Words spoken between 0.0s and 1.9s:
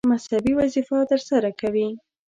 مذهبي وظیفه ترسره کوي.